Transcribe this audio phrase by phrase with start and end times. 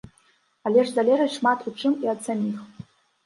[0.69, 2.59] Але ж залежыць шмат у чым і ад саміх.